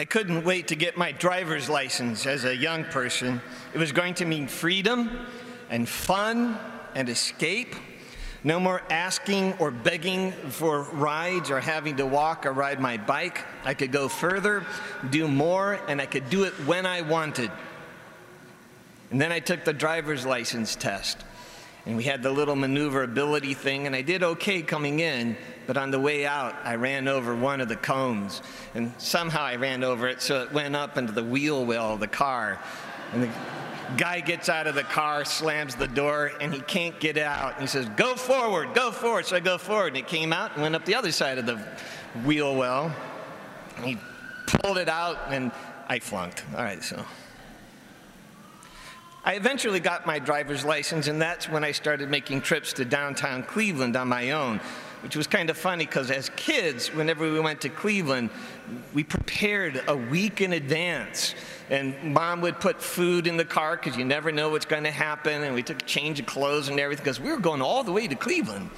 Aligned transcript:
I 0.00 0.06
couldn't 0.06 0.44
wait 0.44 0.68
to 0.68 0.76
get 0.76 0.96
my 0.96 1.12
driver's 1.12 1.68
license 1.68 2.24
as 2.24 2.46
a 2.46 2.56
young 2.56 2.84
person. 2.84 3.42
It 3.74 3.78
was 3.78 3.92
going 3.92 4.14
to 4.14 4.24
mean 4.24 4.48
freedom 4.48 5.10
and 5.68 5.86
fun 5.86 6.58
and 6.94 7.06
escape. 7.10 7.74
No 8.42 8.58
more 8.58 8.80
asking 8.88 9.58
or 9.58 9.70
begging 9.70 10.32
for 10.32 10.84
rides 10.84 11.50
or 11.50 11.60
having 11.60 11.98
to 11.98 12.06
walk 12.06 12.46
or 12.46 12.52
ride 12.54 12.80
my 12.80 12.96
bike. 12.96 13.44
I 13.62 13.74
could 13.74 13.92
go 13.92 14.08
further, 14.08 14.64
do 15.10 15.28
more, 15.28 15.78
and 15.86 16.00
I 16.00 16.06
could 16.06 16.30
do 16.30 16.44
it 16.44 16.54
when 16.64 16.86
I 16.86 17.02
wanted. 17.02 17.50
And 19.10 19.20
then 19.20 19.32
I 19.32 19.38
took 19.38 19.66
the 19.66 19.74
driver's 19.74 20.24
license 20.24 20.76
test. 20.76 21.22
And 21.86 21.96
we 21.96 22.04
had 22.04 22.22
the 22.22 22.30
little 22.30 22.56
maneuverability 22.56 23.54
thing, 23.54 23.86
and 23.86 23.96
I 23.96 24.02
did 24.02 24.22
okay 24.22 24.60
coming 24.60 25.00
in, 25.00 25.36
but 25.66 25.76
on 25.76 25.90
the 25.90 25.98
way 25.98 26.26
out, 26.26 26.54
I 26.62 26.74
ran 26.74 27.08
over 27.08 27.34
one 27.34 27.60
of 27.60 27.68
the 27.68 27.76
cones. 27.76 28.42
And 28.74 28.92
somehow 28.98 29.42
I 29.42 29.56
ran 29.56 29.82
over 29.82 30.06
it, 30.06 30.20
so 30.20 30.42
it 30.42 30.52
went 30.52 30.76
up 30.76 30.98
into 30.98 31.12
the 31.12 31.24
wheel 31.24 31.64
well 31.64 31.94
of 31.94 32.00
the 32.00 32.06
car. 32.06 32.58
And 33.12 33.22
the 33.22 33.30
guy 33.96 34.20
gets 34.20 34.48
out 34.48 34.66
of 34.66 34.74
the 34.74 34.82
car, 34.82 35.24
slams 35.24 35.74
the 35.74 35.88
door, 35.88 36.32
and 36.40 36.52
he 36.52 36.60
can't 36.60 36.98
get 37.00 37.16
out. 37.16 37.52
And 37.54 37.62
he 37.62 37.66
says, 37.66 37.88
Go 37.96 38.14
forward, 38.14 38.74
go 38.74 38.90
forward. 38.92 39.26
So 39.26 39.36
I 39.36 39.40
go 39.40 39.56
forward, 39.56 39.88
and 39.88 39.96
it 39.96 40.06
came 40.06 40.32
out 40.32 40.52
and 40.52 40.62
went 40.62 40.74
up 40.74 40.84
the 40.84 40.94
other 40.94 41.12
side 41.12 41.38
of 41.38 41.46
the 41.46 41.56
wheel 42.24 42.54
well. 42.54 42.94
And 43.76 43.86
he 43.86 43.98
pulled 44.46 44.76
it 44.76 44.88
out, 44.88 45.18
and 45.28 45.50
I 45.88 45.98
flunked. 45.98 46.44
All 46.54 46.62
right, 46.62 46.82
so. 46.82 47.04
I 49.22 49.34
eventually 49.34 49.80
got 49.80 50.06
my 50.06 50.18
driver's 50.18 50.64
license, 50.64 51.06
and 51.06 51.20
that's 51.20 51.46
when 51.46 51.62
I 51.62 51.72
started 51.72 52.08
making 52.08 52.40
trips 52.40 52.72
to 52.74 52.86
downtown 52.86 53.42
Cleveland 53.42 53.94
on 53.94 54.08
my 54.08 54.30
own, 54.30 54.60
which 55.02 55.14
was 55.14 55.26
kind 55.26 55.50
of 55.50 55.58
funny 55.58 55.84
because 55.84 56.10
as 56.10 56.30
kids, 56.36 56.88
whenever 56.88 57.30
we 57.30 57.38
went 57.38 57.60
to 57.60 57.68
Cleveland, 57.68 58.30
we 58.94 59.04
prepared 59.04 59.82
a 59.88 59.96
week 59.96 60.40
in 60.40 60.54
advance. 60.54 61.34
And 61.68 62.14
mom 62.14 62.40
would 62.40 62.60
put 62.60 62.80
food 62.80 63.26
in 63.26 63.36
the 63.36 63.44
car 63.44 63.76
because 63.76 63.94
you 63.96 64.06
never 64.06 64.32
know 64.32 64.48
what's 64.48 64.64
going 64.64 64.84
to 64.84 64.90
happen. 64.90 65.44
And 65.44 65.54
we 65.54 65.62
took 65.62 65.82
a 65.82 65.84
change 65.84 66.18
of 66.18 66.26
clothes 66.26 66.68
and 66.68 66.80
everything 66.80 67.04
because 67.04 67.20
we 67.20 67.30
were 67.30 67.38
going 67.38 67.60
all 67.60 67.84
the 67.84 67.92
way 67.92 68.08
to 68.08 68.14
Cleveland. 68.14 68.70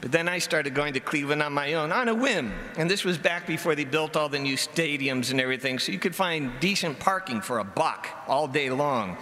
But 0.00 0.12
then 0.12 0.28
I 0.28 0.38
started 0.38 0.74
going 0.74 0.94
to 0.94 1.00
Cleveland 1.00 1.42
on 1.42 1.52
my 1.52 1.74
own, 1.74 1.92
on 1.92 2.08
a 2.08 2.14
whim. 2.14 2.52
And 2.78 2.90
this 2.90 3.04
was 3.04 3.18
back 3.18 3.46
before 3.46 3.74
they 3.74 3.84
built 3.84 4.16
all 4.16 4.28
the 4.28 4.38
new 4.38 4.56
stadiums 4.56 5.30
and 5.30 5.40
everything, 5.40 5.78
so 5.78 5.92
you 5.92 5.98
could 5.98 6.14
find 6.14 6.52
decent 6.58 6.98
parking 6.98 7.40
for 7.40 7.58
a 7.58 7.64
buck 7.64 8.08
all 8.26 8.48
day 8.48 8.70
long. 8.70 9.18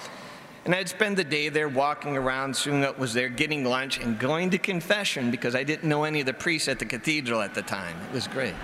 And 0.65 0.75
I'd 0.75 0.89
spend 0.89 1.17
the 1.17 1.25
day 1.25 1.49
there 1.49 1.69
walking 1.69 2.17
around, 2.17 2.55
soon 2.55 2.83
that 2.83 2.99
was 2.99 3.15
there 3.15 3.29
getting 3.29 3.65
lunch 3.65 3.99
and 3.99 4.19
going 4.19 4.51
to 4.51 4.59
confession 4.59 5.31
because 5.31 5.55
I 5.55 5.65
didn't 5.65 5.89
know 5.89 6.05
any 6.05 6.21
of 6.21 6.27
the 6.27 6.35
priests 6.35 6.69
at 6.69 6.79
the 6.79 6.85
cathedral 6.85 7.41
at 7.41 7.55
the 7.55 7.63
time. 7.63 7.97
It 8.11 8.13
was 8.13 8.29
great. 8.29 8.55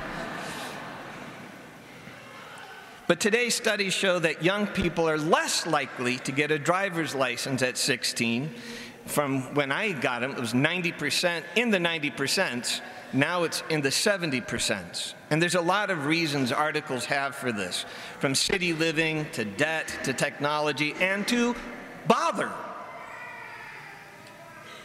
But 3.07 3.21
today's 3.21 3.55
studies 3.55 3.93
show 3.93 4.19
that 4.21 4.43
young 4.43 4.67
people 4.67 5.09
are 5.09 5.19
less 5.19 5.67
likely 5.67 6.17
to 6.19 6.33
get 6.33 6.51
a 6.51 6.59
driver's 6.59 7.15
license 7.15 7.63
at 7.63 7.77
16 7.77 8.55
from 9.07 9.55
when 9.55 9.71
I 9.71 9.93
got 9.93 10.21
them, 10.21 10.33
it 10.33 10.41
was 10.41 10.53
90%, 10.53 11.45
in 11.57 11.71
the 11.71 11.79
90%. 11.79 12.81
Now 13.13 13.45
it's 13.45 13.63
in 13.71 13.81
the 13.81 13.91
70%. 13.91 15.15
And 15.31 15.41
there's 15.41 15.55
a 15.55 15.61
lot 15.61 15.91
of 15.91 16.07
reasons 16.07 16.51
articles 16.51 17.05
have 17.05 17.37
for 17.37 17.53
this, 17.53 17.85
from 18.19 18.35
city 18.35 18.73
living 18.73 19.27
to 19.33 19.45
debt 19.45 19.93
to 20.05 20.13
technology 20.13 20.95
and 21.01 21.27
to 21.29 21.55
bother. 22.07 22.51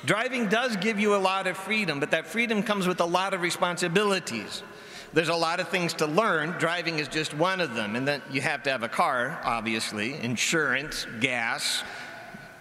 Driving 0.06 0.48
does 0.48 0.78
give 0.78 1.00
you 1.00 1.16
a 1.16 1.18
lot 1.18 1.48
of 1.48 1.58
freedom, 1.58 2.00
but 2.00 2.12
that 2.12 2.26
freedom 2.26 2.64
comes 2.64 2.88
with 2.88 3.02
a 3.02 3.06
lot 3.06 3.34
of 3.34 3.42
responsibilities. 3.42 4.64
There's 5.12 5.30
a 5.30 5.36
lot 5.36 5.60
of 5.60 5.70
things 5.70 5.94
to 5.96 6.06
learn. 6.06 6.52
Driving 6.52 7.00
is 7.00 7.08
just 7.08 7.34
one 7.34 7.60
of 7.60 7.74
them. 7.74 7.96
And 7.96 8.08
then 8.08 8.22
you 8.32 8.42
have 8.42 8.64
to 8.64 8.70
have 8.70 8.84
a 8.84 8.90
car, 8.90 9.42
obviously, 9.44 10.14
insurance, 10.14 11.08
gas. 11.20 11.84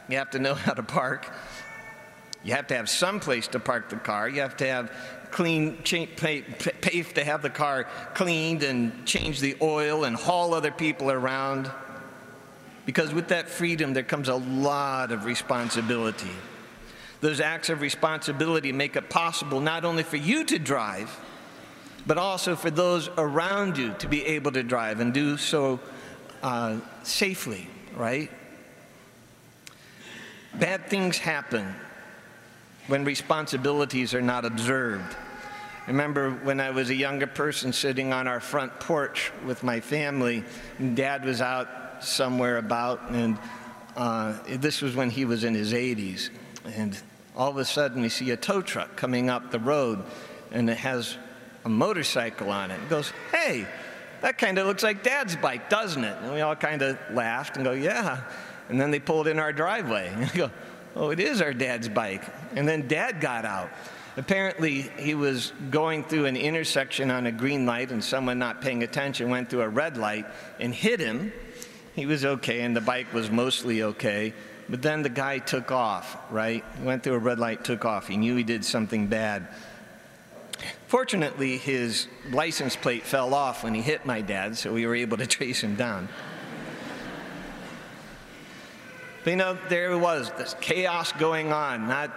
You 0.08 0.16
have 0.16 0.30
to 0.30 0.38
know 0.38 0.54
how 0.54 0.74
to 0.74 0.82
park. 0.82 1.32
You 2.44 2.54
have 2.54 2.66
to 2.68 2.76
have 2.76 2.88
some 2.88 3.20
place 3.20 3.48
to 3.48 3.60
park 3.60 3.90
the 3.90 3.96
car. 3.96 4.28
You 4.28 4.40
have 4.40 4.56
to 4.58 4.66
have 4.66 4.92
clean, 5.30 5.76
pay, 5.82 6.42
pay 6.42 7.02
to 7.02 7.24
have 7.24 7.42
the 7.42 7.50
car 7.50 7.86
cleaned 8.14 8.62
and 8.62 9.04
change 9.06 9.40
the 9.40 9.56
oil 9.60 10.04
and 10.04 10.16
haul 10.16 10.54
other 10.54 10.70
people 10.70 11.10
around. 11.10 11.70
Because 12.86 13.12
with 13.12 13.28
that 13.28 13.50
freedom, 13.50 13.92
there 13.92 14.02
comes 14.02 14.28
a 14.28 14.36
lot 14.36 15.12
of 15.12 15.24
responsibility. 15.26 16.30
Those 17.20 17.40
acts 17.40 17.68
of 17.68 17.80
responsibility 17.80 18.72
make 18.72 18.96
it 18.96 19.10
possible 19.10 19.60
not 19.60 19.84
only 19.84 20.04
for 20.04 20.16
you 20.16 20.44
to 20.44 20.58
drive, 20.58 21.14
but 22.06 22.16
also 22.16 22.56
for 22.56 22.70
those 22.70 23.10
around 23.18 23.76
you 23.76 23.94
to 23.98 24.08
be 24.08 24.24
able 24.24 24.52
to 24.52 24.62
drive 24.62 25.00
and 25.00 25.12
do 25.12 25.36
so 25.36 25.80
uh, 26.42 26.78
safely, 27.02 27.68
right? 27.94 28.30
Bad 30.54 30.86
things 30.86 31.18
happen 31.18 31.74
when 32.86 33.04
responsibilities 33.04 34.14
are 34.14 34.22
not 34.22 34.44
observed. 34.44 35.16
I 35.86 35.90
remember 35.90 36.30
when 36.30 36.60
I 36.60 36.70
was 36.70 36.90
a 36.90 36.94
younger 36.94 37.26
person 37.26 37.72
sitting 37.72 38.12
on 38.12 38.26
our 38.26 38.40
front 38.40 38.78
porch 38.80 39.32
with 39.46 39.62
my 39.62 39.80
family, 39.80 40.44
and 40.78 40.96
dad 40.96 41.24
was 41.24 41.40
out 41.40 42.04
somewhere 42.04 42.58
about, 42.58 43.10
and 43.10 43.38
uh, 43.96 44.36
this 44.46 44.82
was 44.82 44.94
when 44.94 45.10
he 45.10 45.24
was 45.24 45.44
in 45.44 45.54
his 45.54 45.72
80s. 45.72 46.30
And 46.66 46.98
all 47.36 47.50
of 47.50 47.56
a 47.56 47.64
sudden, 47.64 48.02
we 48.02 48.08
see 48.08 48.30
a 48.30 48.36
tow 48.36 48.60
truck 48.62 48.96
coming 48.96 49.30
up 49.30 49.50
the 49.50 49.58
road, 49.58 50.02
and 50.50 50.68
it 50.68 50.78
has 50.78 51.16
a 51.64 51.68
motorcycle 51.68 52.50
on 52.50 52.70
it. 52.70 52.80
It 52.82 52.88
goes, 52.88 53.12
Hey, 53.32 53.66
that 54.20 54.38
kind 54.38 54.58
of 54.58 54.66
looks 54.66 54.82
like 54.82 55.02
dad's 55.02 55.36
bike, 55.36 55.70
doesn't 55.70 56.04
it? 56.04 56.16
And 56.22 56.32
we 56.32 56.40
all 56.40 56.56
kind 56.56 56.82
of 56.82 56.98
laughed 57.12 57.56
and 57.56 57.64
go, 57.64 57.72
Yeah. 57.72 58.22
And 58.68 58.80
then 58.80 58.90
they 58.90 59.00
pulled 59.00 59.28
in 59.28 59.38
our 59.38 59.52
driveway. 59.52 60.12
And 60.16 60.32
go, 60.32 60.50
Oh, 60.96 61.10
it 61.10 61.20
is 61.20 61.40
our 61.40 61.52
dad's 61.52 61.88
bike. 61.88 62.24
And 62.54 62.66
then 62.66 62.88
dad 62.88 63.20
got 63.20 63.44
out. 63.44 63.70
Apparently, 64.16 64.82
he 64.98 65.14
was 65.14 65.52
going 65.70 66.02
through 66.02 66.24
an 66.24 66.36
intersection 66.36 67.08
on 67.10 67.26
a 67.26 67.32
green 67.32 67.66
light, 67.66 67.92
and 67.92 68.02
someone 68.02 68.36
not 68.38 68.60
paying 68.60 68.82
attention 68.82 69.30
went 69.30 69.48
through 69.48 69.60
a 69.60 69.68
red 69.68 69.96
light 69.96 70.26
and 70.58 70.74
hit 70.74 70.98
him. 70.98 71.32
He 71.94 72.04
was 72.04 72.24
okay, 72.24 72.62
and 72.62 72.74
the 72.74 72.80
bike 72.80 73.12
was 73.14 73.30
mostly 73.30 73.84
okay. 73.84 74.34
But 74.68 74.82
then 74.82 75.02
the 75.02 75.08
guy 75.08 75.38
took 75.38 75.70
off, 75.70 76.16
right? 76.30 76.64
He 76.78 76.84
went 76.84 77.04
through 77.04 77.14
a 77.14 77.18
red 77.18 77.38
light, 77.38 77.64
took 77.64 77.84
off. 77.84 78.08
He 78.08 78.16
knew 78.16 78.34
he 78.34 78.42
did 78.42 78.64
something 78.64 79.06
bad. 79.06 79.46
Fortunately, 80.88 81.56
his 81.56 82.08
license 82.30 82.74
plate 82.74 83.04
fell 83.04 83.34
off 83.34 83.62
when 83.62 83.72
he 83.72 83.82
hit 83.82 84.04
my 84.04 84.20
dad, 84.20 84.56
so 84.56 84.72
we 84.72 84.84
were 84.84 84.96
able 84.96 85.16
to 85.16 85.26
trace 85.28 85.60
him 85.60 85.76
down. 85.76 86.08
But 89.17 89.17
you 89.28 89.36
know, 89.36 89.58
there 89.68 89.92
it 89.92 89.98
was 89.98 90.30
this 90.38 90.54
chaos 90.60 91.12
going 91.12 91.52
on, 91.52 91.88
not 91.88 92.10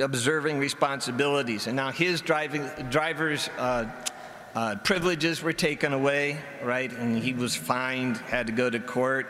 observing 0.00 0.58
responsibilities. 0.58 1.66
And 1.66 1.76
now 1.76 1.90
his 1.90 2.20
driving, 2.20 2.66
driver's 2.90 3.48
uh, 3.58 3.86
uh, 4.54 4.76
privileges 4.84 5.42
were 5.42 5.52
taken 5.52 5.92
away, 5.92 6.38
right? 6.62 6.90
And 6.92 7.22
he 7.22 7.32
was 7.32 7.54
fined, 7.54 8.16
had 8.18 8.46
to 8.46 8.52
go 8.52 8.68
to 8.68 8.78
court. 8.78 9.26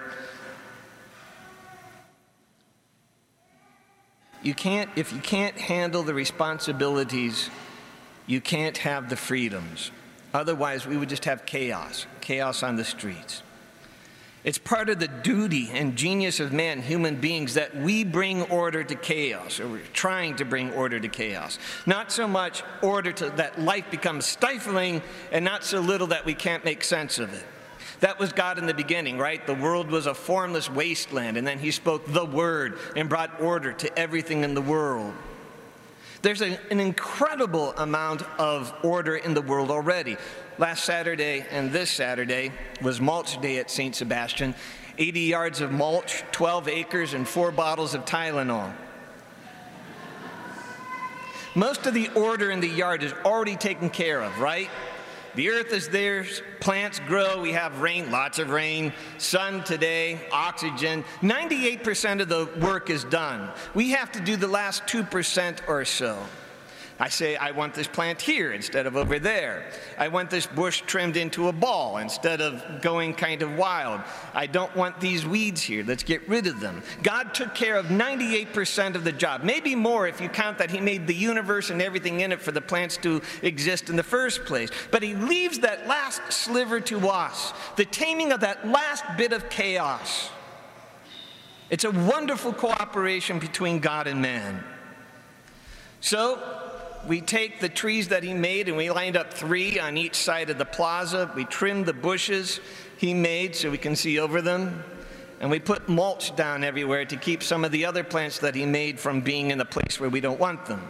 You 4.42 4.54
can't, 4.54 4.90
if 4.96 5.12
you 5.12 5.20
can't 5.20 5.56
handle 5.56 6.02
the 6.02 6.14
responsibilities, 6.14 7.48
you 8.26 8.40
can't 8.40 8.76
have 8.78 9.08
the 9.08 9.16
freedoms. 9.16 9.92
Otherwise, 10.34 10.86
we 10.86 10.96
would 10.96 11.08
just 11.08 11.26
have 11.26 11.46
chaos, 11.46 12.06
chaos 12.20 12.62
on 12.62 12.76
the 12.76 12.84
streets. 12.84 13.42
It's 14.44 14.58
part 14.58 14.88
of 14.88 14.98
the 14.98 15.06
duty 15.06 15.70
and 15.72 15.94
genius 15.94 16.40
of 16.40 16.52
man, 16.52 16.82
human 16.82 17.20
beings, 17.20 17.54
that 17.54 17.76
we 17.76 18.02
bring 18.02 18.42
order 18.42 18.82
to 18.82 18.94
chaos, 18.96 19.60
or 19.60 19.68
we're 19.68 19.80
trying 19.92 20.34
to 20.36 20.44
bring 20.44 20.72
order 20.72 20.98
to 20.98 21.08
chaos. 21.08 21.60
Not 21.86 22.10
so 22.10 22.26
much 22.26 22.64
order 22.82 23.12
to 23.12 23.30
that 23.30 23.60
life 23.60 23.88
becomes 23.90 24.26
stifling, 24.26 25.00
and 25.30 25.44
not 25.44 25.62
so 25.62 25.80
little 25.80 26.08
that 26.08 26.24
we 26.24 26.34
can't 26.34 26.64
make 26.64 26.82
sense 26.82 27.20
of 27.20 27.32
it. 27.32 27.44
That 28.00 28.18
was 28.18 28.32
God 28.32 28.58
in 28.58 28.66
the 28.66 28.74
beginning, 28.74 29.16
right? 29.16 29.46
The 29.46 29.54
world 29.54 29.88
was 29.88 30.06
a 30.06 30.14
formless 30.14 30.68
wasteland, 30.68 31.36
and 31.36 31.46
then 31.46 31.60
He 31.60 31.70
spoke 31.70 32.04
the 32.12 32.26
word 32.26 32.80
and 32.96 33.08
brought 33.08 33.40
order 33.40 33.72
to 33.74 33.96
everything 33.96 34.42
in 34.42 34.54
the 34.54 34.60
world. 34.60 35.14
There's 36.22 36.40
an 36.40 36.58
incredible 36.70 37.72
amount 37.72 38.22
of 38.38 38.72
order 38.84 39.16
in 39.16 39.34
the 39.34 39.42
world 39.42 39.72
already. 39.72 40.16
Last 40.56 40.84
Saturday 40.84 41.44
and 41.50 41.72
this 41.72 41.90
Saturday 41.90 42.52
was 42.80 43.00
mulch 43.00 43.40
day 43.40 43.58
at 43.58 43.72
St. 43.72 43.92
Sebastian. 43.92 44.54
80 44.98 45.20
yards 45.20 45.60
of 45.60 45.72
mulch, 45.72 46.22
12 46.30 46.68
acres, 46.68 47.14
and 47.14 47.26
four 47.26 47.50
bottles 47.50 47.94
of 47.94 48.04
Tylenol. 48.04 48.72
Most 51.56 51.86
of 51.86 51.94
the 51.94 52.08
order 52.10 52.52
in 52.52 52.60
the 52.60 52.68
yard 52.68 53.02
is 53.02 53.12
already 53.24 53.56
taken 53.56 53.90
care 53.90 54.22
of, 54.22 54.38
right? 54.38 54.70
The 55.34 55.48
earth 55.48 55.72
is 55.72 55.88
there, 55.88 56.26
plants 56.60 57.00
grow, 57.00 57.40
we 57.40 57.52
have 57.52 57.80
rain, 57.80 58.10
lots 58.10 58.38
of 58.38 58.50
rain, 58.50 58.92
sun 59.16 59.64
today, 59.64 60.20
oxygen. 60.30 61.04
98% 61.22 62.20
of 62.20 62.28
the 62.28 62.50
work 62.60 62.90
is 62.90 63.04
done. 63.04 63.50
We 63.74 63.90
have 63.92 64.12
to 64.12 64.20
do 64.20 64.36
the 64.36 64.46
last 64.46 64.86
2% 64.86 65.60
or 65.68 65.86
so. 65.86 66.18
I 67.02 67.08
say, 67.08 67.34
I 67.34 67.50
want 67.50 67.74
this 67.74 67.88
plant 67.88 68.20
here 68.20 68.52
instead 68.52 68.86
of 68.86 68.96
over 68.96 69.18
there. 69.18 69.64
I 69.98 70.06
want 70.06 70.30
this 70.30 70.46
bush 70.46 70.84
trimmed 70.86 71.16
into 71.16 71.48
a 71.48 71.52
ball 71.52 71.98
instead 71.98 72.40
of 72.40 72.80
going 72.80 73.14
kind 73.14 73.42
of 73.42 73.56
wild. 73.56 74.02
I 74.34 74.46
don't 74.46 74.74
want 74.76 75.00
these 75.00 75.26
weeds 75.26 75.60
here. 75.60 75.82
Let's 75.84 76.04
get 76.04 76.28
rid 76.28 76.46
of 76.46 76.60
them. 76.60 76.80
God 77.02 77.34
took 77.34 77.56
care 77.56 77.76
of 77.76 77.86
98% 77.86 78.94
of 78.94 79.02
the 79.02 79.10
job, 79.10 79.42
maybe 79.42 79.74
more 79.74 80.06
if 80.06 80.20
you 80.20 80.28
count 80.28 80.58
that 80.58 80.70
He 80.70 80.80
made 80.80 81.08
the 81.08 81.14
universe 81.14 81.70
and 81.70 81.82
everything 81.82 82.20
in 82.20 82.30
it 82.30 82.40
for 82.40 82.52
the 82.52 82.60
plants 82.60 82.96
to 82.98 83.20
exist 83.42 83.90
in 83.90 83.96
the 83.96 84.04
first 84.04 84.44
place. 84.44 84.70
But 84.92 85.02
He 85.02 85.16
leaves 85.16 85.58
that 85.58 85.88
last 85.88 86.32
sliver 86.32 86.78
to 86.82 87.08
us, 87.08 87.52
the 87.74 87.84
taming 87.84 88.30
of 88.30 88.38
that 88.42 88.68
last 88.68 89.02
bit 89.16 89.32
of 89.32 89.50
chaos. 89.50 90.30
It's 91.68 91.82
a 91.82 91.90
wonderful 91.90 92.52
cooperation 92.52 93.40
between 93.40 93.80
God 93.80 94.06
and 94.06 94.22
man. 94.22 94.62
So, 96.00 96.61
we 97.06 97.20
take 97.20 97.60
the 97.60 97.68
trees 97.68 98.08
that 98.08 98.22
he 98.22 98.34
made 98.34 98.68
and 98.68 98.76
we 98.76 98.90
lined 98.90 99.16
up 99.16 99.32
three 99.32 99.78
on 99.78 99.96
each 99.96 100.14
side 100.14 100.50
of 100.50 100.58
the 100.58 100.64
plaza. 100.64 101.30
We 101.34 101.44
trimmed 101.44 101.86
the 101.86 101.92
bushes 101.92 102.60
he 102.96 103.12
made 103.12 103.56
so 103.56 103.70
we 103.70 103.78
can 103.78 103.96
see 103.96 104.18
over 104.18 104.40
them. 104.40 104.84
And 105.40 105.50
we 105.50 105.58
put 105.58 105.88
mulch 105.88 106.36
down 106.36 106.62
everywhere 106.62 107.04
to 107.04 107.16
keep 107.16 107.42
some 107.42 107.64
of 107.64 107.72
the 107.72 107.84
other 107.84 108.04
plants 108.04 108.38
that 108.38 108.54
he 108.54 108.64
made 108.64 109.00
from 109.00 109.20
being 109.20 109.50
in 109.50 109.60
a 109.60 109.64
place 109.64 109.98
where 109.98 110.08
we 110.08 110.20
don't 110.20 110.38
want 110.38 110.66
them. 110.66 110.82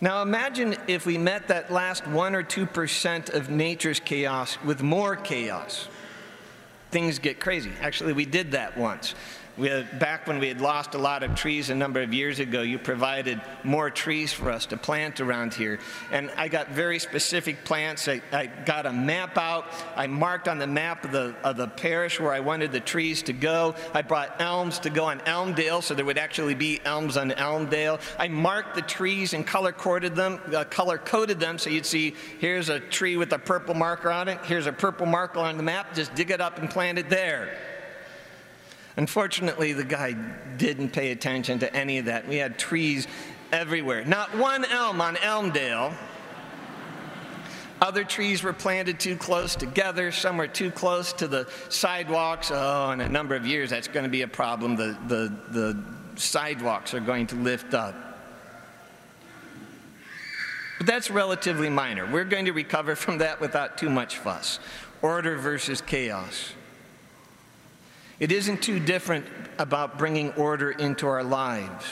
Now 0.00 0.22
imagine 0.22 0.76
if 0.88 1.06
we 1.06 1.18
met 1.18 1.48
that 1.48 1.72
last 1.72 2.06
1 2.06 2.34
or 2.34 2.42
2% 2.42 3.34
of 3.34 3.50
nature's 3.50 4.00
chaos 4.00 4.58
with 4.64 4.82
more 4.82 5.14
chaos. 5.14 5.88
Things 6.90 7.18
get 7.18 7.38
crazy. 7.38 7.70
Actually, 7.80 8.14
we 8.14 8.24
did 8.24 8.52
that 8.52 8.76
once. 8.76 9.14
Had, 9.58 9.98
back 9.98 10.26
when 10.26 10.38
we 10.38 10.48
had 10.48 10.60
lost 10.60 10.94
a 10.94 10.98
lot 10.98 11.22
of 11.22 11.34
trees 11.34 11.70
a 11.70 11.74
number 11.74 12.00
of 12.00 12.14
years 12.14 12.38
ago, 12.38 12.62
you 12.62 12.78
provided 12.78 13.40
more 13.64 13.90
trees 13.90 14.32
for 14.32 14.50
us 14.50 14.66
to 14.66 14.76
plant 14.76 15.20
around 15.20 15.54
here. 15.54 15.80
And 16.12 16.30
I 16.36 16.48
got 16.48 16.68
very 16.68 16.98
specific 16.98 17.64
plants. 17.64 18.06
I, 18.08 18.22
I 18.32 18.46
got 18.46 18.86
a 18.86 18.92
map 18.92 19.36
out. 19.36 19.66
I 19.96 20.06
marked 20.06 20.48
on 20.48 20.58
the 20.58 20.66
map 20.66 21.04
of 21.04 21.12
the, 21.12 21.34
of 21.42 21.56
the 21.56 21.68
parish 21.68 22.20
where 22.20 22.32
I 22.32 22.40
wanted 22.40 22.72
the 22.72 22.80
trees 22.80 23.22
to 23.24 23.32
go. 23.32 23.74
I 23.92 24.02
brought 24.02 24.40
elms 24.40 24.78
to 24.80 24.90
go 24.90 25.06
on 25.06 25.20
Elmdale, 25.26 25.82
so 25.82 25.94
there 25.94 26.04
would 26.04 26.18
actually 26.18 26.54
be 26.54 26.80
elms 26.84 27.16
on 27.16 27.32
Elmdale. 27.32 28.00
I 28.18 28.28
marked 28.28 28.74
the 28.74 28.82
trees 28.82 29.34
and 29.34 29.46
color 29.46 29.72
coded 29.72 30.14
them, 30.14 30.40
uh, 30.54 30.64
color 30.64 30.98
coded 30.98 31.40
them, 31.40 31.58
so 31.58 31.70
you'd 31.70 31.86
see 31.86 32.14
here's 32.38 32.68
a 32.68 32.80
tree 32.80 33.16
with 33.16 33.32
a 33.32 33.38
purple 33.38 33.74
marker 33.74 34.10
on 34.10 34.28
it. 34.28 34.38
Here's 34.44 34.66
a 34.66 34.72
purple 34.72 35.06
marker 35.06 35.40
on 35.40 35.56
the 35.56 35.62
map. 35.62 35.94
Just 35.94 36.14
dig 36.14 36.30
it 36.30 36.40
up 36.40 36.58
and 36.58 36.70
plant 36.70 36.98
it 36.98 37.08
there. 37.08 37.56
Unfortunately, 38.98 39.72
the 39.72 39.84
guy 39.84 40.12
didn't 40.56 40.88
pay 40.88 41.12
attention 41.12 41.60
to 41.60 41.72
any 41.72 41.98
of 41.98 42.06
that. 42.06 42.26
We 42.26 42.36
had 42.36 42.58
trees 42.58 43.06
everywhere. 43.52 44.04
Not 44.04 44.36
one 44.36 44.64
elm 44.64 45.00
on 45.00 45.16
Elmdale. 45.16 45.94
Other 47.80 48.02
trees 48.02 48.42
were 48.42 48.52
planted 48.52 48.98
too 48.98 49.14
close 49.14 49.54
together. 49.54 50.10
Some 50.10 50.36
were 50.36 50.48
too 50.48 50.72
close 50.72 51.12
to 51.12 51.28
the 51.28 51.48
sidewalks. 51.68 52.50
Oh, 52.52 52.90
in 52.90 53.00
a 53.00 53.08
number 53.08 53.36
of 53.36 53.46
years, 53.46 53.70
that's 53.70 53.86
going 53.86 54.02
to 54.02 54.10
be 54.10 54.22
a 54.22 54.28
problem. 54.28 54.74
The, 54.74 54.98
the, 55.06 55.32
the 55.52 55.84
sidewalks 56.16 56.92
are 56.92 56.98
going 56.98 57.28
to 57.28 57.36
lift 57.36 57.74
up. 57.74 57.94
But 60.78 60.88
that's 60.88 61.08
relatively 61.08 61.70
minor. 61.70 62.04
We're 62.10 62.24
going 62.24 62.46
to 62.46 62.52
recover 62.52 62.96
from 62.96 63.18
that 63.18 63.40
without 63.40 63.78
too 63.78 63.90
much 63.90 64.18
fuss. 64.18 64.58
Order 65.02 65.36
versus 65.36 65.80
chaos. 65.80 66.54
It 68.20 68.32
isn't 68.32 68.62
too 68.62 68.80
different 68.80 69.26
about 69.58 69.98
bringing 69.98 70.32
order 70.32 70.70
into 70.70 71.06
our 71.06 71.22
lives. 71.22 71.84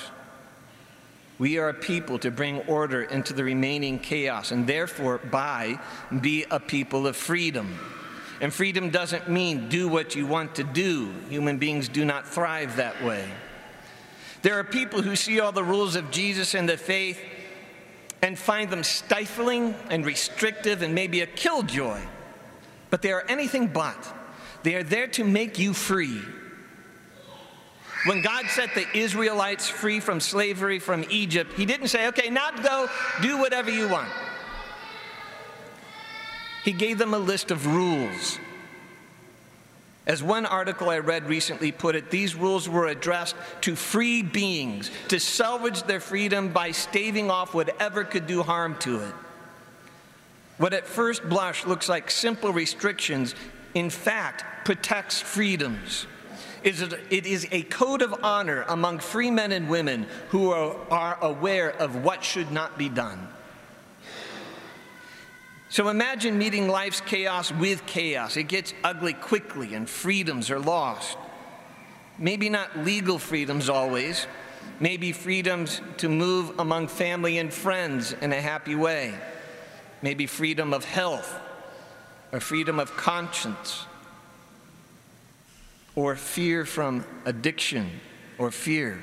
We 1.39 1.59
are 1.59 1.69
a 1.69 1.75
people 1.75 2.19
to 2.21 2.31
bring 2.31 2.61
order 2.63 3.03
into 3.03 3.33
the 3.33 3.45
remaining 3.45 3.99
chaos, 3.99 4.53
and 4.53 4.67
therefore, 4.67 5.19
by 5.19 5.79
be 6.21 6.47
a 6.51 6.59
people 6.59 7.07
of 7.07 7.15
freedom. 7.15 7.79
And 8.41 8.53
freedom 8.53 8.91
doesn't 8.91 9.29
mean 9.29 9.69
do 9.69 9.89
what 9.89 10.15
you 10.15 10.27
want 10.27 10.55
to 10.57 10.65
do. 10.65 11.13
Human 11.29 11.59
beings 11.59 11.89
do 11.89 12.05
not 12.05 12.27
thrive 12.27 12.77
that 12.77 13.03
way. 13.05 13.25
There 14.43 14.59
are 14.59 14.65
people 14.65 15.03
who 15.03 15.17
see 15.17 15.41
all 15.41 15.53
the 15.53 15.65
rules 15.65 15.97
of 15.97 16.11
Jesus 16.11 16.55
and 16.55 16.69
the 16.69 16.77
faith 16.77 17.19
and 18.23 18.39
find 18.39 18.71
them 18.71 18.83
stifling 18.83 19.75
and 19.91 20.05
restrictive 20.05 20.83
and 20.83 20.95
maybe 20.95 21.21
a 21.21 21.27
killjoy, 21.27 22.01
but 22.91 23.03
they 23.03 23.13
are 23.13 23.25
anything 23.29 23.69
but. 23.69 24.15
They 24.67 24.75
are 24.75 24.83
there 24.83 25.07
to 25.07 25.23
make 25.23 25.61
you 25.61 25.73
free. 25.73 26.21
When 28.05 28.21
God 28.21 28.47
set 28.49 28.75
the 28.75 28.85
Israelites 28.99 29.69
free 29.69 30.01
from 30.01 30.19
slavery 30.19 30.81
from 30.81 31.05
Egypt, 31.09 31.53
He 31.53 31.67
didn't 31.67 31.87
say, 31.87 32.09
okay, 32.09 32.31
now 32.31 32.51
go 32.51 32.89
do 33.23 33.39
whatever 33.39 33.71
you 33.71 33.89
want. 33.89 34.09
He 36.65 36.73
gave 36.73 36.99
them 36.99 37.15
a 37.15 37.19
list 37.19 37.53
of 37.53 37.65
rules. 37.65 38.41
As 40.05 40.21
one 40.21 40.45
article 40.45 40.91
I 40.91 40.99
read 40.99 41.29
recently 41.29 41.71
put 41.71 41.95
it, 41.95 42.11
these 42.11 42.35
rules 42.35 42.69
were 42.69 42.89
addressed 42.89 43.37
to 43.61 43.77
free 43.77 44.21
beings 44.21 44.91
to 45.11 45.21
salvage 45.21 45.85
their 45.85 46.01
freedom 46.01 46.49
by 46.49 46.73
staving 46.73 47.31
off 47.31 47.55
whatever 47.55 48.03
could 48.03 48.27
do 48.27 48.43
harm 48.43 48.75
to 48.81 49.03
it. 49.03 49.15
What 50.59 50.73
at 50.73 50.89
first 50.89 51.29
blush 51.29 51.67
looks 51.67 51.89
like 51.89 52.11
simple 52.11 52.53
restrictions 52.53 53.37
in 53.77 53.91
fact, 53.91 54.65
protects 54.65 55.21
freedoms. 55.21 56.07
It 56.63 57.27
is 57.27 57.47
a 57.53 57.61
code 57.65 58.01
of 58.01 58.25
honor 58.25 58.65
among 58.69 59.01
free 59.01 59.31
men 59.31 59.53
and 59.53 59.69
women 59.69 60.07
who 60.31 60.51
are, 60.51 61.19
aware 61.21 61.71
of 61.71 62.03
what 62.03 62.25
should 62.25 62.51
not 62.51 62.79
be 62.79 62.89
done. 62.89 63.29
So 65.69 65.91
imagine 65.91 66.39
meeting 66.39 66.69
life's 66.69 67.03
chaos 67.03 67.53
with 67.53 67.85
chaos. 67.85 68.39
It 68.39 68.45
gets 68.45 68.73
ugly 68.83 69.13
quickly 69.13 69.75
and 69.75 69.87
freedoms 69.87 70.51
are 70.51 70.59
lost. 70.59 71.19
Maybe 72.19 72.49
not 72.49 72.79
legal 72.79 73.19
freedoms 73.19 73.69
always, 73.69 74.27
maybe 74.81 75.13
freedoms 75.13 75.83
to 75.99 76.09
move 76.09 76.59
among 76.59 76.89
family 76.89 77.37
and 77.37 77.53
friends 77.53 78.15
in 78.23 78.33
a 78.33 78.41
happy 78.41 78.75
way, 78.75 79.15
maybe 80.01 80.27
freedom 80.27 80.73
of 80.73 80.87
health 80.87 81.43
or 82.33 82.41
freedom 82.41 82.79
of 82.79 82.97
conscience, 82.97 83.87
or 85.95 86.17
fear 86.17 86.65
from 86.65 87.05
addiction 87.25 87.91
or 88.39 88.51
fear. 88.51 89.03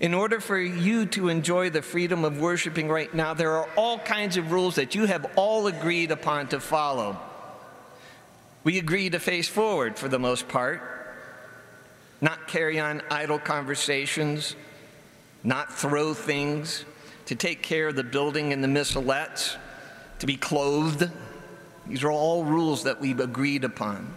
In 0.00 0.14
order 0.14 0.40
for 0.40 0.58
you 0.58 1.04
to 1.06 1.28
enjoy 1.28 1.68
the 1.68 1.82
freedom 1.82 2.24
of 2.24 2.40
worshiping 2.40 2.88
right 2.88 3.12
now, 3.14 3.34
there 3.34 3.52
are 3.52 3.68
all 3.76 3.98
kinds 3.98 4.38
of 4.38 4.50
rules 4.50 4.76
that 4.76 4.94
you 4.94 5.04
have 5.04 5.30
all 5.36 5.66
agreed 5.66 6.10
upon 6.10 6.48
to 6.48 6.60
follow. 6.60 7.18
We 8.64 8.78
agree 8.78 9.10
to 9.10 9.18
face 9.18 9.48
forward 9.48 9.98
for 9.98 10.08
the 10.08 10.18
most 10.18 10.48
part, 10.48 10.82
not 12.20 12.48
carry 12.48 12.80
on 12.80 13.02
idle 13.10 13.38
conversations, 13.38 14.56
not 15.44 15.72
throw 15.72 16.14
things, 16.14 16.84
to 17.26 17.34
take 17.34 17.62
care 17.62 17.88
of 17.88 17.96
the 17.96 18.04
building 18.04 18.52
and 18.52 18.64
the 18.64 18.68
missalettes, 18.68 19.56
to 20.20 20.26
be 20.26 20.36
clothed. 20.36 21.10
These 21.86 22.04
are 22.04 22.10
all 22.10 22.44
rules 22.44 22.84
that 22.84 23.00
we've 23.00 23.20
agreed 23.20 23.64
upon. 23.64 24.14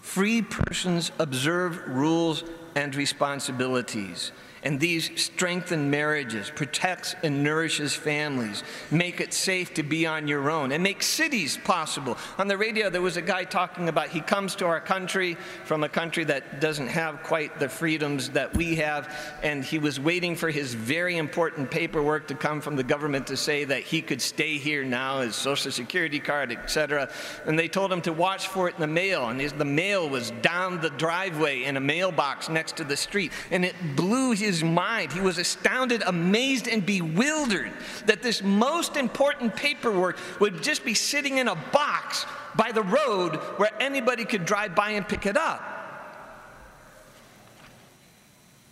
Free 0.00 0.42
persons 0.42 1.12
observe 1.18 1.86
rules 1.86 2.42
and 2.74 2.94
responsibilities. 2.94 4.32
And 4.62 4.80
these 4.80 5.10
strengthen 5.20 5.90
marriages, 5.90 6.50
protects 6.54 7.14
and 7.22 7.42
nourishes 7.44 7.94
families, 7.94 8.62
make 8.90 9.20
it 9.20 9.32
safe 9.32 9.74
to 9.74 9.82
be 9.82 10.06
on 10.06 10.28
your 10.28 10.50
own, 10.50 10.72
and 10.72 10.82
make 10.82 11.02
cities 11.02 11.58
possible. 11.64 12.18
On 12.38 12.48
the 12.48 12.56
radio, 12.56 12.90
there 12.90 13.02
was 13.02 13.16
a 13.16 13.22
guy 13.22 13.44
talking 13.44 13.88
about 13.88 14.08
he 14.08 14.20
comes 14.20 14.56
to 14.56 14.66
our 14.66 14.80
country 14.80 15.36
from 15.64 15.84
a 15.84 15.88
country 15.88 16.24
that 16.24 16.60
doesn't 16.60 16.88
have 16.88 17.22
quite 17.22 17.58
the 17.58 17.68
freedoms 17.68 18.30
that 18.30 18.56
we 18.56 18.76
have, 18.76 19.14
and 19.42 19.64
he 19.64 19.78
was 19.78 20.00
waiting 20.00 20.34
for 20.34 20.50
his 20.50 20.74
very 20.74 21.16
important 21.16 21.70
paperwork 21.70 22.26
to 22.28 22.34
come 22.34 22.60
from 22.60 22.76
the 22.76 22.82
government 22.82 23.26
to 23.28 23.36
say 23.36 23.64
that 23.64 23.82
he 23.82 24.02
could 24.02 24.20
stay 24.20 24.58
here 24.58 24.84
now, 24.84 25.20
his 25.20 25.36
social 25.36 25.70
security 25.70 26.18
card, 26.18 26.50
etc. 26.52 27.10
And 27.46 27.58
they 27.58 27.68
told 27.68 27.92
him 27.92 28.00
to 28.02 28.12
watch 28.12 28.48
for 28.48 28.68
it 28.68 28.74
in 28.74 28.80
the 28.80 28.86
mail, 28.86 29.28
and 29.28 29.40
his, 29.40 29.52
the 29.52 29.64
mail 29.64 30.08
was 30.08 30.30
down 30.42 30.80
the 30.80 30.90
driveway 30.90 31.64
in 31.64 31.76
a 31.76 31.80
mailbox 31.80 32.48
next 32.48 32.76
to 32.76 32.84
the 32.84 32.96
street, 32.96 33.32
and 33.50 33.64
it 33.64 33.74
blew 33.94 34.32
his 34.32 34.47
his 34.48 34.64
mind. 34.64 35.12
He 35.12 35.20
was 35.20 35.36
astounded, 35.36 36.02
amazed, 36.06 36.68
and 36.68 36.84
bewildered 36.84 37.70
that 38.06 38.22
this 38.22 38.42
most 38.42 38.96
important 38.96 39.54
paperwork 39.54 40.16
would 40.40 40.62
just 40.62 40.86
be 40.86 40.94
sitting 40.94 41.36
in 41.36 41.48
a 41.48 41.54
box 41.54 42.24
by 42.56 42.72
the 42.72 42.82
road 42.82 43.36
where 43.58 43.70
anybody 43.78 44.24
could 44.24 44.46
drive 44.46 44.74
by 44.74 44.92
and 44.92 45.06
pick 45.06 45.26
it 45.26 45.36
up. 45.36 45.62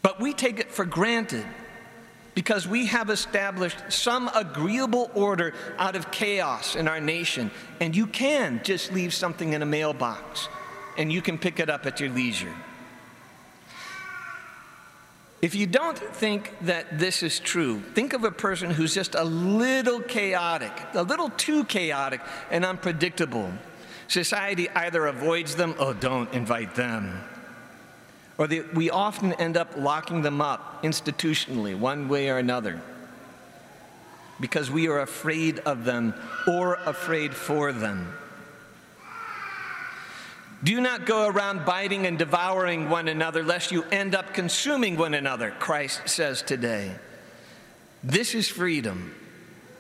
But 0.01 0.19
we 0.19 0.33
take 0.33 0.59
it 0.59 0.73
for 0.73 0.87
granted 0.87 1.45
because 2.35 2.67
we 2.67 2.87
have 2.87 3.11
established 3.11 3.77
some 3.91 4.31
agreeable 4.35 5.11
order 5.15 5.53
out 5.77 5.95
of 5.95 6.11
chaos 6.11 6.75
in 6.75 6.89
our 6.89 7.01
nation. 7.01 7.51
And 7.81 7.95
you 7.95 8.07
can 8.07 8.61
just 8.65 8.93
leave 8.93 9.13
something 9.13 9.53
in 9.53 9.61
a 9.61 9.67
mailbox 9.67 10.49
and 10.97 11.13
you 11.13 11.21
can 11.21 11.37
pick 11.37 11.61
it 11.61 11.69
up 11.69 11.85
at 11.85 12.01
your 12.01 12.09
leisure. 12.09 12.55
If 15.47 15.55
you 15.55 15.69
don't 15.69 15.97
think 15.97 16.53
that 16.63 16.99
this 16.99 17.23
is 17.23 17.39
true, 17.39 17.79
think 17.95 18.15
of 18.15 18.25
a 18.25 18.33
person 18.33 18.69
who's 18.69 18.93
just 18.93 19.15
a 19.15 19.23
little 19.23 20.01
chaotic, 20.01 20.73
a 20.93 21.05
little 21.05 21.31
too 21.31 21.63
chaotic 21.63 22.21
and 22.51 22.65
unpredictable. 22.65 23.53
Society 24.09 24.69
either 24.71 25.07
avoids 25.07 25.55
them, 25.55 25.77
oh, 25.79 25.93
don't 25.93 26.33
invite 26.33 26.75
them. 26.75 27.23
Or 28.39 28.49
they, 28.49 28.63
we 28.63 28.91
often 28.91 29.35
end 29.35 29.57
up 29.57 29.77
locking 29.77 30.23
them 30.23 30.41
up 30.41 30.83
institutionally, 30.83 31.79
one 31.79 32.09
way 32.09 32.29
or 32.29 32.39
another, 32.39 32.83
because 34.41 34.69
we 34.69 34.89
are 34.89 34.99
afraid 34.99 35.61
of 35.61 35.85
them 35.85 36.13
or 36.49 36.75
afraid 36.87 37.33
for 37.33 37.73
them. 37.73 38.13
Do 40.65 40.81
not 40.81 41.05
go 41.07 41.29
around 41.29 41.65
biting 41.65 42.07
and 42.07 42.19
devouring 42.19 42.89
one 42.89 43.09
another, 43.09 43.43
lest 43.43 43.73
you 43.73 43.85
end 43.85 44.15
up 44.15 44.33
consuming 44.33 44.97
one 44.97 45.15
another, 45.15 45.51
Christ 45.59 46.09
says 46.09 46.43
today. 46.43 46.93
This 48.03 48.35
is 48.35 48.49
freedom 48.49 49.15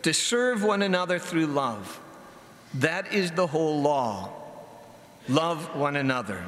to 0.02 0.12
serve 0.12 0.62
one 0.62 0.82
another 0.82 1.18
through 1.18 1.46
love. 1.46 2.00
That 2.74 3.12
is 3.12 3.30
the 3.30 3.46
whole 3.46 3.80
law. 3.80 4.32
Love 5.28 5.74
one 5.74 5.96
another. 5.96 6.44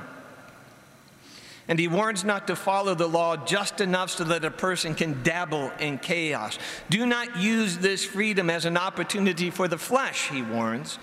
And 1.66 1.78
he 1.78 1.88
warns 1.88 2.24
not 2.24 2.46
to 2.46 2.56
follow 2.56 2.94
the 2.94 3.06
law 3.06 3.36
just 3.36 3.80
enough 3.80 4.10
so 4.10 4.24
that 4.24 4.44
a 4.44 4.50
person 4.50 4.94
can 4.94 5.22
dabble 5.22 5.70
in 5.78 5.98
chaos. 5.98 6.58
Do 6.88 7.04
not 7.04 7.36
use 7.36 7.78
this 7.78 8.04
freedom 8.04 8.48
as 8.48 8.64
an 8.64 8.76
opportunity 8.76 9.50
for 9.50 9.68
the 9.68 9.78
flesh, 9.78 10.28
he 10.28 10.42
warns 10.42 10.98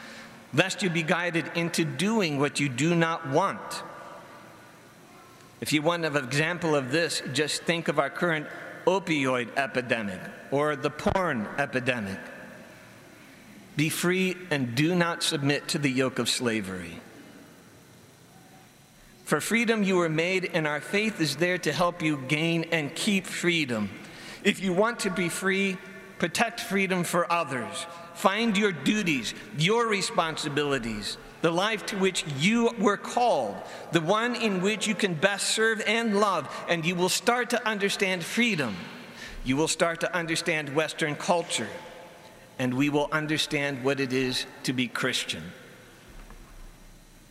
lest 0.54 0.84
you 0.84 0.90
be 0.90 1.04
guided 1.04 1.52
into 1.56 1.84
doing 1.84 2.40
what 2.40 2.60
you 2.60 2.70
do 2.70 2.96
not 2.96 3.28
want. 3.30 3.84
If 5.62 5.74
you 5.74 5.82
want 5.82 6.06
an 6.06 6.16
example 6.16 6.76
of 6.76 6.92
this, 6.92 7.22
just 7.34 7.64
think 7.64 7.88
of 7.88 8.00
our 8.00 8.10
current 8.10 8.48
opioid 8.86 9.56
epidemic 9.58 10.20
or 10.52 10.76
the 10.76 10.90
porn 10.90 11.48
epidemic. 11.58 12.20
Be 13.76 13.90
free 13.90 14.38
and 14.52 14.76
do 14.76 14.96
not 14.96 15.24
submit 15.24 15.68
to 15.70 15.78
the 15.78 15.90
yoke 15.90 16.20
of 16.20 16.30
slavery. 16.30 17.00
For 19.26 19.42
freedom 19.42 19.82
you 19.82 19.96
were 19.98 20.08
made, 20.08 20.52
and 20.54 20.68
our 20.68 20.80
faith 20.80 21.20
is 21.20 21.38
there 21.38 21.58
to 21.58 21.72
help 21.72 22.04
you 22.04 22.18
gain 22.28 22.66
and 22.72 22.94
keep 22.94 23.26
freedom. 23.26 23.90
If 24.44 24.64
you 24.64 24.72
want 24.72 25.00
to 25.00 25.10
be 25.10 25.30
free, 25.30 25.78
protect 26.20 26.60
freedom 26.60 27.04
for 27.04 27.32
others. 27.32 27.86
Find 28.14 28.58
your 28.58 28.72
duties, 28.72 29.34
your 29.58 29.88
responsibilities, 29.88 31.18
the 31.42 31.52
life 31.52 31.86
to 31.88 31.98
which 31.98 32.26
you 32.40 32.72
were 32.80 32.98
called, 32.98 33.56
the 33.92 34.02
one 34.02 34.36
in 34.36 34.62
which 34.62 34.88
you 34.88 34.96
can 34.96 35.14
best 35.14 35.50
serve 35.50 35.82
and 35.86 36.20
love, 36.20 36.50
and 36.68 36.86
you 36.86 36.96
will 36.96 37.10
start 37.10 37.50
to 37.52 37.68
understand 37.68 38.24
freedom. 38.24 38.76
You 39.44 39.58
will 39.58 39.68
start 39.68 40.00
to 40.00 40.16
understand 40.16 40.74
Western 40.74 41.16
culture, 41.16 41.70
and 42.58 42.74
we 42.74 42.90
will 42.90 43.10
understand 43.12 43.84
what 43.84 44.00
it 44.00 44.12
is 44.14 44.46
to 44.64 44.74
be 44.74 44.88
Christian. 44.88 45.44